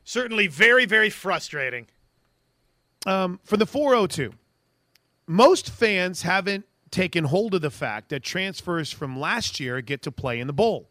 [0.04, 1.86] certainly very very frustrating.
[3.06, 4.32] um, for the 402.
[5.26, 10.10] Most fans haven't taken hold of the fact that transfers from last year get to
[10.10, 10.88] play in the bowl.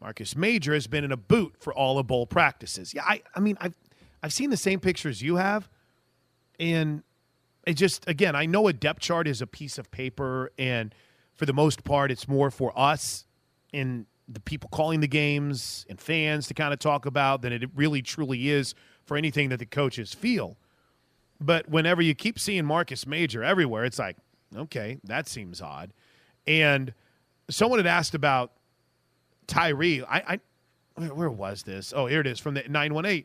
[0.00, 2.92] Marcus Major has been in a boot for all the bowl practices.
[2.94, 3.74] Yeah, I, I mean, I've,
[4.22, 5.68] I've seen the same pictures you have,
[6.58, 7.02] and
[7.66, 10.94] it just again, I know a depth chart is a piece of paper, and
[11.34, 13.26] for the most part, it's more for us
[13.72, 17.68] and the people calling the games and fans to kind of talk about than it
[17.74, 20.56] really truly is for anything that the coaches feel.
[21.40, 24.16] But whenever you keep seeing Marcus Major everywhere, it's like,
[24.54, 25.92] okay, that seems odd.
[26.46, 26.94] And
[27.48, 28.52] someone had asked about
[29.46, 30.04] Tyree.
[30.04, 30.40] I,
[30.96, 31.92] I where, was this?
[31.96, 33.24] Oh, here it is from the 918.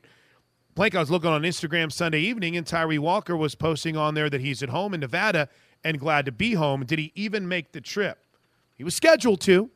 [0.76, 4.30] Blake, I was looking on Instagram Sunday evening, and Tawee Walker was posting on there
[4.30, 5.48] that he's at home in Nevada
[5.86, 6.84] and glad to be home.
[6.86, 8.20] Did he even make the trip?
[8.74, 9.70] He was scheduled to.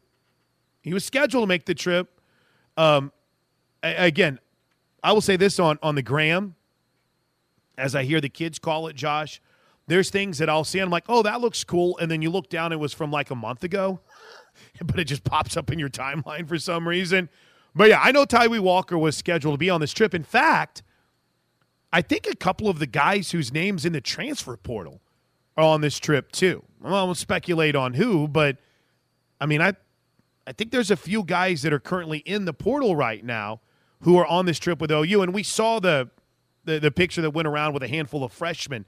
[0.81, 2.19] He was scheduled to make the trip.
[2.75, 3.13] Um,
[3.81, 4.39] again,
[5.01, 6.55] I will say this on on the gram,
[7.77, 9.41] as I hear the kids call it, Josh.
[9.87, 12.29] There's things that I'll see, and I'm like, oh, that looks cool, and then you
[12.29, 14.01] look down, it was from like a month ago,
[14.83, 17.29] but it just pops up in your timeline for some reason.
[17.73, 20.13] But yeah, I know Tawee Walker was scheduled to be on this trip.
[20.13, 20.83] In fact,
[21.91, 25.01] I think a couple of the guys whose names in the transfer portal
[25.57, 26.63] are on this trip too.
[26.79, 28.57] Well, I won't speculate on who, but
[29.41, 29.73] I mean, I
[30.45, 33.61] I think there's a few guys that are currently in the portal right now
[34.01, 36.09] who are on this trip with OU, and we saw the
[36.65, 38.85] the, the picture that went around with a handful of freshmen.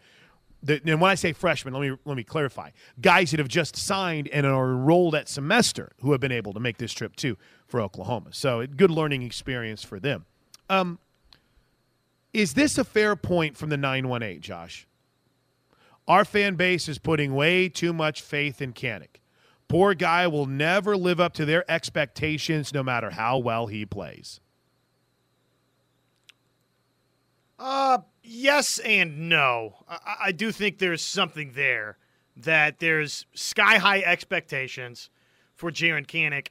[0.63, 2.69] The, and when I say freshmen, let me let me clarify:
[3.01, 6.59] guys that have just signed and are enrolled at semester who have been able to
[6.59, 7.37] make this trip too
[7.67, 8.29] for Oklahoma.
[8.31, 10.25] So, good learning experience for them.
[10.69, 10.99] Um,
[12.33, 14.87] is this a fair point from the nine one eight, Josh?
[16.07, 19.19] Our fan base is putting way too much faith in Kanak.
[19.67, 24.41] Poor guy will never live up to their expectations, no matter how well he plays.
[27.57, 29.75] Uh, yes and no.
[29.87, 31.97] I, I do think there's something there
[32.35, 35.09] that there's sky high expectations
[35.55, 36.47] for Jaren Kanak,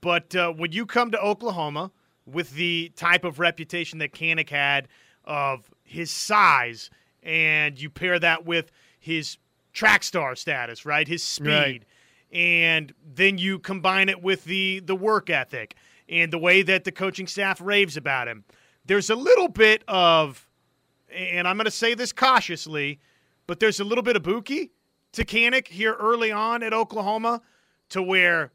[0.00, 1.90] but uh, when you come to Oklahoma
[2.24, 4.88] with the type of reputation that Kanak had
[5.24, 6.90] of his size,
[7.22, 9.38] and you pair that with his
[9.72, 11.06] track star status, right?
[11.06, 11.48] His speed.
[11.48, 11.82] Right.
[12.32, 15.76] And then you combine it with the the work ethic
[16.08, 18.44] and the way that the coaching staff raves about him.
[18.84, 20.46] There's a little bit of
[21.14, 22.98] and I'm going to say this cautiously,
[23.46, 24.70] but there's a little bit of Buki
[25.12, 27.40] to Kanak here early on at Oklahoma
[27.90, 28.52] to where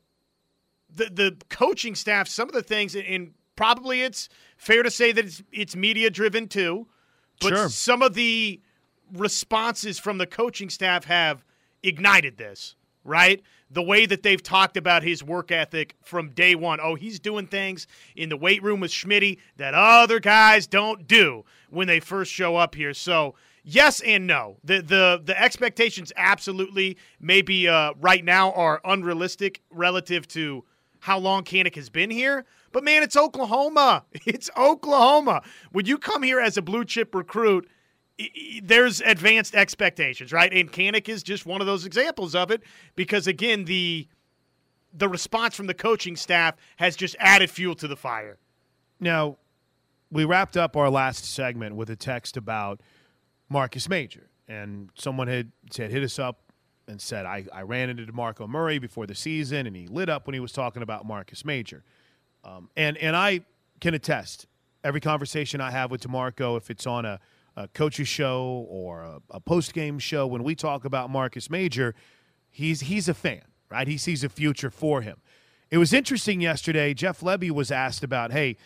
[0.94, 4.30] the the coaching staff, some of the things, and probably it's
[4.60, 6.86] fair to say that it's, it's media driven too,
[7.42, 7.70] but Sure.
[7.70, 8.62] some of the
[9.14, 11.44] responses from the coaching staff have
[11.82, 13.42] ignited this, right?
[13.72, 16.80] The way that they've talked about his work ethic from day one.
[16.82, 21.46] Oh, he's doing things in the weight room with Schmitty that other guys don't do
[21.70, 22.94] when they first show up here.
[22.94, 24.58] So yes and no.
[24.64, 30.66] The the the expectations absolutely maybe uh, right now are unrealistic relative to
[31.00, 32.46] how long Kanak has been here.
[32.72, 34.06] But man, it's Oklahoma.
[34.26, 35.42] It's Oklahoma.
[35.72, 37.68] When you come here as a blue chip recruit,
[38.62, 40.52] there's advanced expectations, right?
[40.54, 42.62] And Kanak is just one of those examples of it
[42.96, 44.08] because again, the
[44.94, 48.40] the response from the coaching staff has just added fuel to the fire.
[49.00, 49.38] Now,
[50.12, 52.82] we wrapped up our last segment with a text about
[53.50, 56.42] Marcus Major, and someone had said hit us up
[56.88, 60.26] and said I, I ran into DeMarco Murray before the season, and he lit up
[60.26, 61.84] when he was talking about Marcus Major,
[62.44, 63.42] um, and and I
[63.80, 64.48] can attest
[64.84, 67.20] every conversation I have with DeMarco, if it's on a,
[67.56, 71.96] a coach's show or a, a post game show, when we talk about Marcus Major,
[72.50, 73.88] he's he's a fan, right?
[73.88, 75.18] He sees a future for him.
[75.70, 76.94] It was interesting yesterday.
[76.94, 78.58] Jeff Lebby was asked about, hey,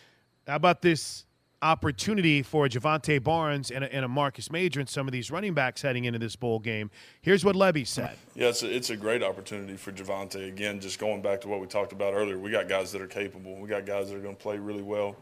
[0.47, 1.25] how about this
[1.63, 5.53] opportunity for Jovantae Barnes and a, and a Marcus Major and some of these running
[5.53, 6.91] backs heading into this bowl game?
[7.21, 8.17] Here's what Lebby said.
[8.35, 10.47] Yeah, it's a, it's a great opportunity for Jovantae.
[10.47, 13.07] Again, just going back to what we talked about earlier, we got guys that are
[13.07, 13.55] capable.
[13.55, 15.15] We got guys that are going to play really well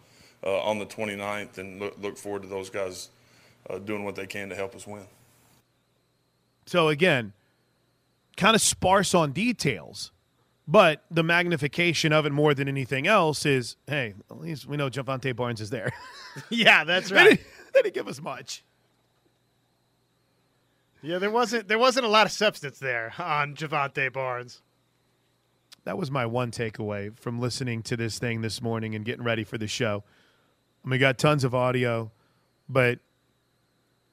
[0.43, 3.09] uh, on the 29th, and look, look forward to those guys
[3.69, 5.05] uh, doing what they can to help us win.
[6.65, 7.33] So again,
[8.37, 10.11] kind of sparse on details,
[10.68, 14.89] but the magnification of it more than anything else is, hey, at least we know
[14.89, 15.91] Jovantae Barnes is there.
[16.49, 17.30] yeah, that's they, right.
[17.30, 17.41] didn't,
[17.74, 18.64] they didn't give us much.
[21.03, 24.62] Yeah, there wasn't there wasn't a lot of substance there on Jovantae Barnes.
[25.84, 29.43] That was my one takeaway from listening to this thing this morning and getting ready
[29.43, 30.03] for the show.
[30.86, 32.12] We got tons of audio,
[32.70, 32.99] but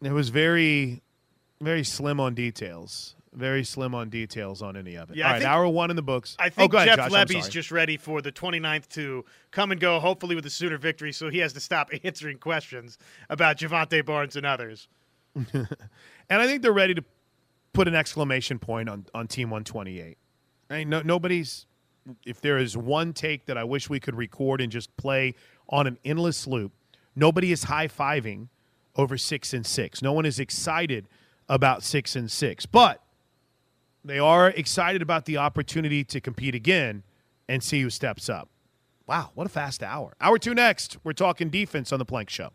[0.02, 1.02] it was very,
[1.60, 3.14] very slim on details.
[3.38, 5.16] Very slim on details on any of it.
[5.16, 6.36] Yeah, All I right, think- hour one in the books.
[6.40, 9.80] I Oh, think ahead, Jeff Josh, Lebby's just ready for the 29th to come and
[9.80, 12.98] go, hopefully with a sooner victory, so he has to stop answering questions
[13.30, 14.88] about Jovantae Barnes and others.
[16.30, 17.02] And I think they're ready to
[17.72, 20.18] put an exclamation point on, on Team 128.
[20.68, 21.64] I mean, no, nobody's.
[22.26, 25.34] If there is one take that I wish we could record and just play
[25.70, 26.72] on an endless loop,
[27.16, 28.48] nobody is high fiving
[28.96, 30.02] over six and six.
[30.02, 31.08] No one is excited
[31.48, 33.02] about six and six, but
[34.04, 37.02] they are excited about the opportunity to compete again
[37.48, 38.48] and see who steps up.
[39.06, 40.14] Wow, what a fast hour.
[40.20, 40.98] Hour two next.
[41.02, 42.50] We're talking defense on the Plank Show.